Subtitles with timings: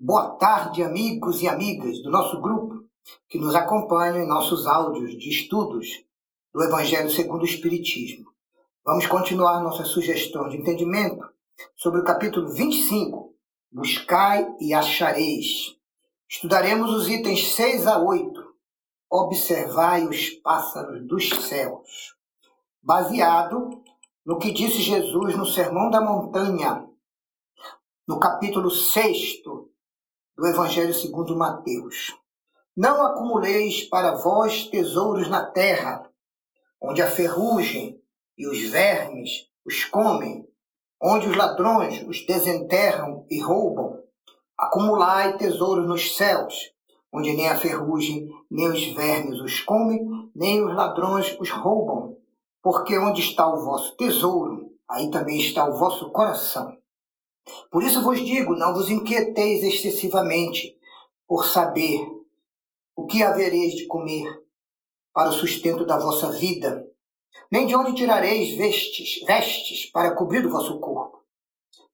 [0.00, 2.84] Boa tarde, amigos e amigas do nosso grupo
[3.28, 5.88] que nos acompanham em nossos áudios de estudos
[6.54, 8.30] do Evangelho segundo o Espiritismo.
[8.84, 11.28] Vamos continuar nossa sugestão de entendimento
[11.74, 13.34] sobre o capítulo 25,
[13.72, 15.76] Buscai e Achareis.
[16.28, 18.40] Estudaremos os itens 6 a 8,
[19.10, 22.14] Observai os pássaros dos céus,
[22.80, 23.82] baseado
[24.24, 26.86] no que disse Jesus no Sermão da Montanha,
[28.06, 29.42] no capítulo 6
[30.38, 32.16] do Evangelho segundo Mateus.
[32.76, 36.08] Não acumuleis para vós tesouros na terra,
[36.80, 38.00] onde a ferrugem
[38.38, 40.46] e os vermes os comem,
[41.02, 43.98] onde os ladrões os desenterram e roubam.
[44.56, 46.72] Acumulai tesouros nos céus,
[47.12, 52.16] onde nem a ferrugem nem os vermes os comem, nem os ladrões os roubam.
[52.62, 56.77] Porque onde está o vosso tesouro, aí também está o vosso coração.
[57.70, 60.76] Por isso vos digo: não vos inquieteis excessivamente
[61.26, 62.00] por saber
[62.96, 64.26] o que havereis de comer
[65.12, 66.86] para o sustento da vossa vida,
[67.50, 71.18] nem de onde tirareis vestes, vestes para cobrir o vosso corpo.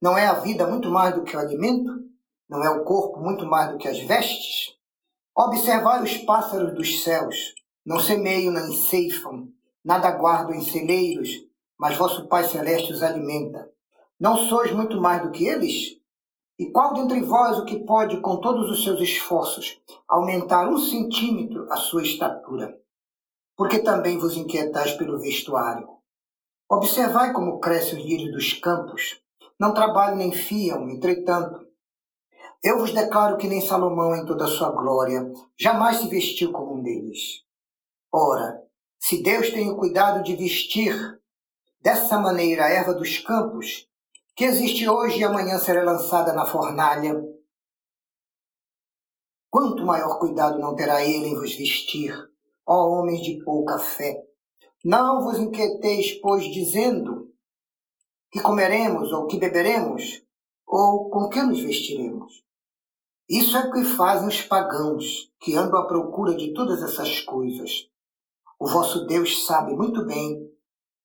[0.00, 1.90] Não é a vida muito mais do que o alimento?
[2.48, 4.74] Não é o corpo muito mais do que as vestes?
[5.36, 9.48] Observai os pássaros dos céus, não semeiam nem ceifam,
[9.84, 11.30] nada guardam em celeiros,
[11.78, 13.73] mas vosso Pai Celeste os alimenta.
[14.18, 16.00] Não sois muito mais do que eles?
[16.58, 21.66] E qual dentre vós o que pode, com todos os seus esforços, aumentar um centímetro
[21.70, 22.78] a sua estatura?
[23.56, 25.88] Porque também vos inquietais pelo vestuário.
[26.70, 29.20] Observai como crescem os lírios dos campos.
[29.58, 31.66] Não trabalham nem fiam, entretanto.
[32.62, 36.76] Eu vos declaro que nem Salomão, em toda a sua glória, jamais se vestiu como
[36.76, 37.42] um deles.
[38.12, 38.62] Ora,
[38.98, 40.94] se Deus tem o cuidado de vestir
[41.80, 43.86] dessa maneira a erva dos campos,
[44.36, 47.14] que existe hoje e amanhã será lançada na fornalha.
[49.48, 52.12] Quanto maior cuidado não terá ele em vos vestir,
[52.66, 54.20] ó homens de pouca fé.
[54.84, 57.32] Não vos inquieteis, pois, dizendo
[58.30, 60.22] que comeremos ou que beberemos,
[60.66, 62.42] ou com que nos vestiremos.
[63.28, 67.88] Isso é o que fazem os pagãos, que andam à procura de todas essas coisas.
[68.58, 70.50] O vosso Deus sabe muito bem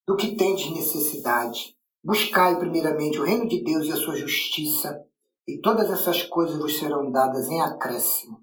[0.06, 1.78] do que tendes necessidade.
[2.02, 5.06] Buscai primeiramente o reino de Deus e a sua justiça,
[5.46, 8.42] e todas essas coisas vos serão dadas em acréscimo.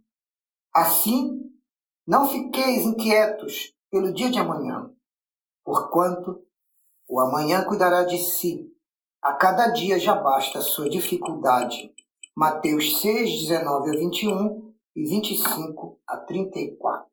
[0.74, 1.42] Assim,
[2.06, 4.92] não fiqueis inquietos pelo dia de amanhã,
[5.64, 6.46] porquanto
[7.08, 8.72] o amanhã cuidará de si.
[9.22, 11.92] A cada dia já basta a sua dificuldade.
[12.36, 17.08] Mateus 6, 19 a 21 e 25 a 34.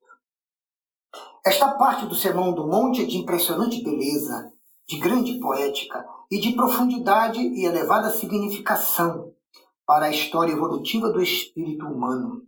[1.47, 4.54] Esta parte do Sermão do Monte é de impressionante beleza,
[4.87, 9.33] de grande poética e de profundidade e elevada significação
[9.87, 12.43] para a história evolutiva do espírito humano.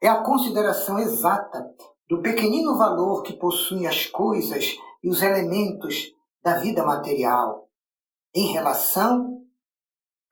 [0.00, 1.74] É a consideração exata
[2.08, 6.12] do pequenino valor que possuem as coisas e os elementos
[6.42, 7.68] da vida material
[8.34, 9.44] em relação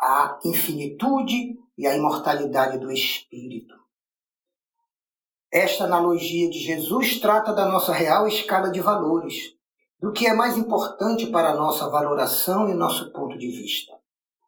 [0.01, 3.75] à infinitude e à imortalidade do espírito.
[5.53, 9.54] Esta analogia de Jesus trata da nossa real escala de valores,
[10.05, 13.91] do que é mais importante para a nossa valoração e nosso ponto de vista.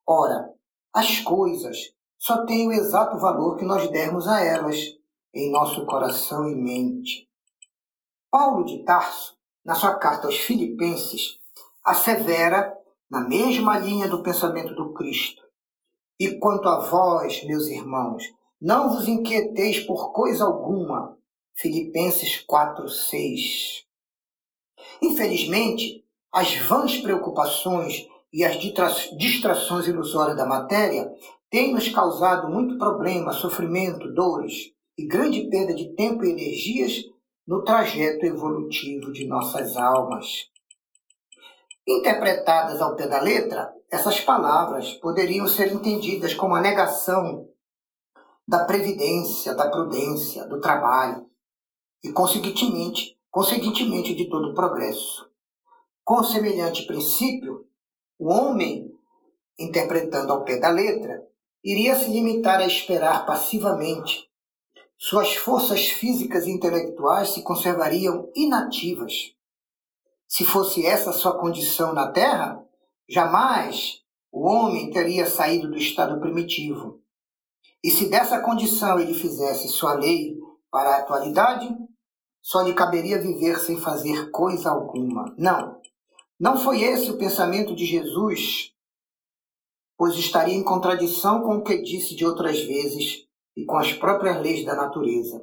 [0.06, 0.52] Ora,
[0.92, 4.76] as coisas só têm o exato valor que nós dermos a elas
[5.32, 7.26] em nosso coração e mente.
[8.30, 9.34] Paulo de Tarso,
[9.64, 11.38] na sua carta aos Filipenses,
[11.82, 12.76] assevera
[13.10, 15.42] na mesma linha do pensamento do Cristo.
[16.20, 18.24] E quanto a vós, meus irmãos,
[18.60, 21.16] não vos inquieteis por coisa alguma.
[21.54, 23.85] Filipenses 4, 6.
[25.02, 28.58] Infelizmente, as vãs preocupações e as
[29.16, 31.10] distrações ilusórias da matéria
[31.50, 37.04] têm nos causado muito problema, sofrimento, dores e grande perda de tempo e energias
[37.46, 40.50] no trajeto evolutivo de nossas almas.
[41.86, 47.48] Interpretadas ao pé da letra, essas palavras poderiam ser entendidas como a negação
[48.46, 51.26] da previdência, da prudência, do trabalho
[52.02, 55.28] e, consequentemente, consequentemente de todo o progresso.
[56.02, 57.66] Com semelhante princípio,
[58.18, 58.90] o homem,
[59.58, 61.22] interpretando ao pé da letra,
[61.62, 64.26] iria se limitar a esperar passivamente.
[64.96, 69.34] Suas forças físicas e intelectuais se conservariam inativas.
[70.26, 72.64] Se fosse essa sua condição na Terra,
[73.06, 74.00] jamais
[74.32, 77.02] o homem teria saído do estado primitivo.
[77.84, 80.38] E se dessa condição ele fizesse sua lei
[80.70, 81.68] para a atualidade,
[82.46, 85.34] só lhe caberia viver sem fazer coisa alguma.
[85.36, 85.80] Não.
[86.38, 88.72] Não foi esse o pensamento de Jesus,
[89.98, 93.26] pois estaria em contradição com o que disse de outras vezes
[93.56, 95.42] e com as próprias leis da natureza.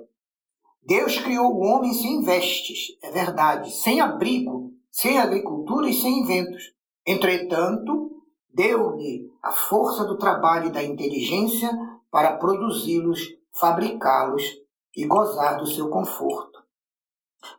[0.82, 6.74] Deus criou o homem sem vestes, é verdade, sem abrigo, sem agricultura e sem inventos.
[7.06, 8.24] Entretanto,
[8.54, 11.70] deu-lhe a força do trabalho e da inteligência
[12.10, 14.42] para produzi-los, fabricá-los
[14.96, 16.63] e gozar do seu conforto.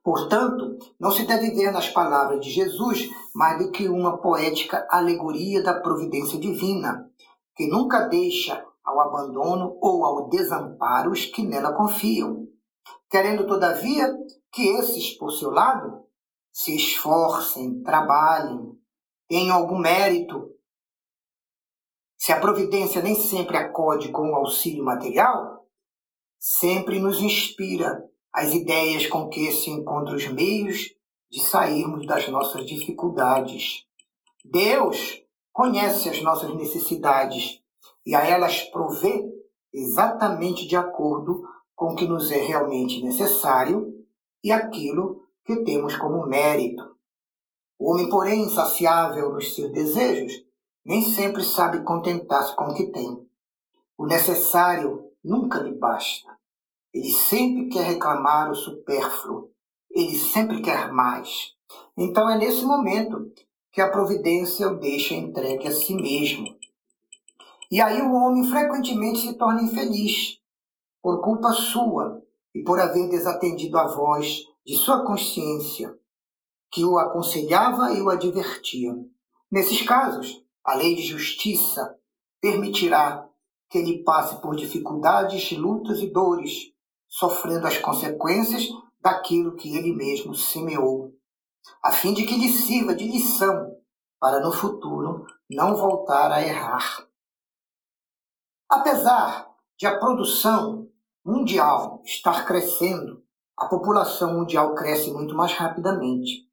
[0.05, 5.62] Portanto, não se deve ver nas palavras de Jesus mais do que uma poética alegoria
[5.62, 7.11] da providência divina,
[7.56, 12.47] que nunca deixa ao abandono ou ao desamparo os que nela confiam,
[13.09, 14.15] querendo, todavia,
[14.53, 16.05] que esses, por seu lado,
[16.53, 18.79] se esforcem, trabalhem,
[19.27, 20.51] tenham algum mérito.
[22.19, 25.67] Se a providência nem sempre acode com o auxílio material,
[26.39, 28.05] sempre nos inspira
[28.35, 30.93] as ideias com que se encontram os meios
[31.31, 33.85] de sairmos das nossas dificuldades.
[34.45, 35.23] Deus
[35.53, 37.61] conhece as nossas necessidades
[38.05, 39.25] e a elas provê
[39.73, 44.05] exatamente de acordo com o que nos é realmente necessário
[44.43, 46.83] e aquilo que temos como mérito.
[47.79, 50.33] O homem, porém, insaciável nos seus desejos,
[50.85, 53.29] nem sempre sabe contentar-se com o que tem.
[53.97, 56.34] O necessário nunca lhe basta.
[56.94, 59.50] Ele sempre quer reclamar o supérfluo.
[59.91, 61.52] Ele sempre quer mais.
[61.96, 63.32] Então é nesse momento
[63.73, 66.56] que a providência o deixa entregue a si mesmo.
[67.70, 70.38] E aí o homem frequentemente se torna infeliz,
[71.02, 72.23] por culpa sua
[72.55, 75.99] e por haver desatendido a voz de sua consciência,
[76.70, 78.94] que o aconselhava e o advertia.
[79.50, 81.99] Nesses casos, a lei de justiça
[82.41, 83.29] permitirá
[83.69, 86.74] que ele passe por dificuldades, lutas e dores,
[87.15, 88.67] sofrendo as consequências
[89.01, 91.13] daquilo que ele mesmo semeou,
[91.81, 93.73] a fim de que lhe sirva de lição
[94.19, 97.07] para no futuro não voltar a errar.
[98.69, 100.89] Apesar de a produção
[101.25, 103.23] mundial estar crescendo,
[103.57, 106.49] a população mundial cresce muito mais rapidamente.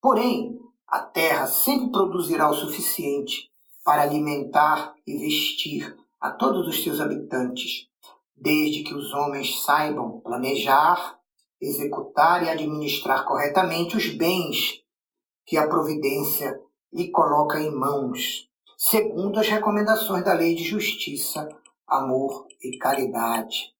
[0.00, 0.58] Porém,
[0.88, 3.50] a Terra sempre produzirá o suficiente
[3.84, 7.89] para alimentar e vestir a todos os seus habitantes,
[8.40, 11.18] desde que os homens saibam planejar,
[11.60, 14.80] executar e administrar corretamente os bens
[15.44, 16.58] que a providência
[16.90, 18.48] lhe coloca em mãos,
[18.78, 21.46] segundo as recomendações da lei de justiça,
[21.86, 23.74] amor e caridade.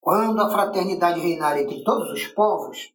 [0.00, 2.92] Quando a fraternidade reinar entre todos os povos,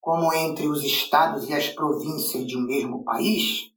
[0.00, 3.72] como entre os estados e as províncias de um mesmo país,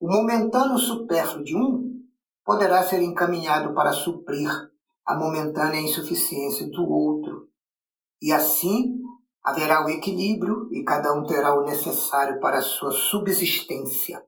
[0.00, 2.02] o momentâneo supérfluo de um
[2.44, 4.50] poderá ser encaminhado para suprir
[5.06, 7.48] a momentânea insuficiência do outro.
[8.20, 8.98] E assim
[9.42, 14.26] haverá o equilíbrio e cada um terá o necessário para a sua subsistência.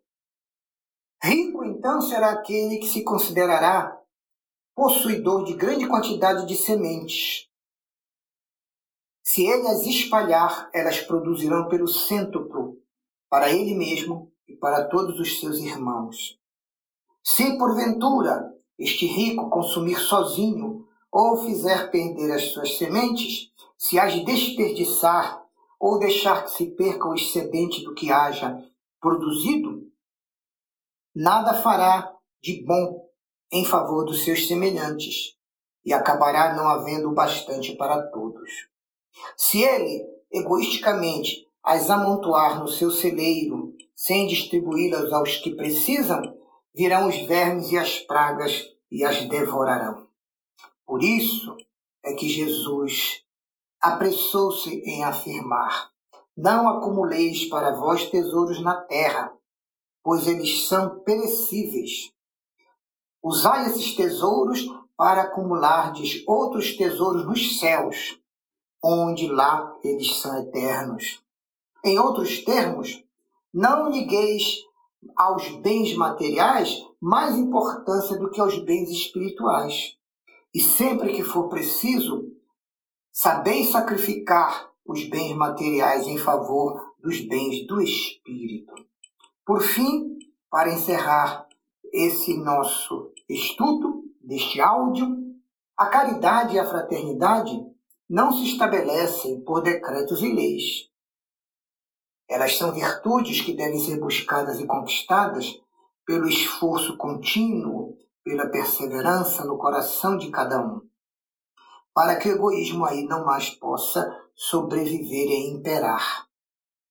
[1.20, 4.00] Rico, então, será aquele que se considerará
[4.76, 7.48] possuidor de grande quantidade de sementes.
[9.24, 12.81] Se ele as espalhar, elas produzirão pelo cêntuplo,
[13.28, 16.38] para ele mesmo e para todos os seus irmãos.
[17.24, 25.44] Se, porventura, este rico consumir sozinho ou fizer perder as suas sementes, se as desperdiçar
[25.80, 28.62] ou deixar que se perca o excedente do que haja
[29.00, 29.86] produzido,
[31.14, 33.08] nada fará de bom
[33.50, 35.36] em favor dos seus semelhantes
[35.84, 38.69] e acabará não havendo bastante para todos.
[39.36, 46.36] Se ele, egoisticamente, as amontoar no seu celeiro, sem distribuí-las aos que precisam,
[46.75, 50.06] virão os vermes e as pragas e as devorarão.
[50.87, 51.56] Por isso
[52.05, 53.22] é que Jesus
[53.81, 55.91] apressou-se em afirmar:
[56.37, 59.32] Não acumuleis para vós tesouros na terra,
[60.03, 62.13] pois eles são perecíveis.
[63.22, 68.19] Usai esses tesouros para acumulardes outros tesouros nos céus,
[68.82, 71.22] onde lá eles são eternos.
[71.84, 73.05] Em outros termos,
[73.53, 74.65] não ligueis
[75.17, 79.96] aos bens materiais mais importância do que aos bens espirituais.
[80.55, 82.24] E sempre que for preciso,
[83.12, 88.74] sabeis sacrificar os bens materiais em favor dos bens do espírito.
[89.44, 90.19] Por fim,
[90.50, 91.46] para encerrar
[91.93, 95.06] esse nosso estudo deste áudio,
[95.76, 97.52] a caridade e a fraternidade
[98.08, 100.87] não se estabelecem por decretos e leis,
[102.29, 105.58] elas são virtudes que devem ser buscadas e conquistadas
[106.05, 110.81] pelo esforço contínuo, pela perseverança no coração de cada um,
[111.94, 116.27] para que o egoísmo aí não mais possa sobreviver e imperar.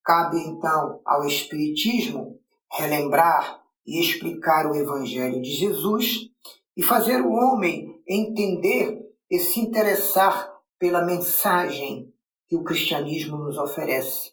[0.03, 2.39] Cabe então ao Espiritismo
[2.71, 6.29] relembrar e explicar o Evangelho de Jesus
[6.75, 12.13] e fazer o homem entender e se interessar pela mensagem
[12.47, 14.31] que o cristianismo nos oferece,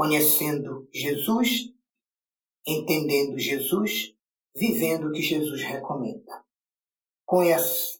[0.00, 1.74] conhecendo Jesus,
[2.66, 4.14] entendendo Jesus,
[4.56, 6.42] vivendo o que Jesus recomenda.
[7.26, 7.42] Com,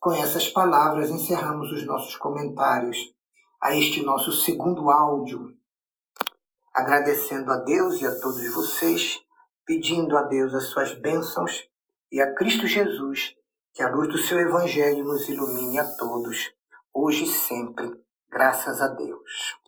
[0.00, 2.97] com essas palavras, encerramos os nossos comentários
[3.61, 5.54] a este nosso segundo áudio,
[6.73, 9.21] agradecendo a Deus e a todos vocês,
[9.66, 11.69] pedindo a Deus as suas bênçãos
[12.11, 13.35] e a Cristo Jesus
[13.75, 16.50] que a luz do seu Evangelho nos ilumine a todos,
[16.95, 17.92] hoje e sempre,
[18.30, 19.60] graças a Deus.